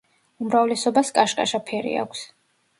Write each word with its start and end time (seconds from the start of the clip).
უმრავლესობას 0.45 1.13
კაშკაშა 1.19 1.63
ფერი 1.71 1.95
აქვს. 2.07 2.27